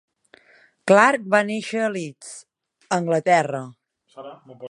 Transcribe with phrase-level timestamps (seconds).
[0.91, 2.33] Clark va néixer a Leeds,
[2.99, 3.63] Anglaterra.